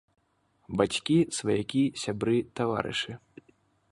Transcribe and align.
Бацькі, 0.79 1.17
сваякі, 1.41 1.83
сябры, 2.05 2.37
таварышы. 2.61 3.13